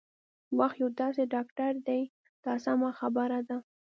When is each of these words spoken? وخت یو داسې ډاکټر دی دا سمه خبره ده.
وخت 0.59 0.77
یو 0.81 0.89
داسې 1.01 1.21
ډاکټر 1.33 1.71
دی 1.87 2.01
دا 2.43 2.53
سمه 2.65 2.89
خبره 2.99 3.39
ده. 3.49 3.57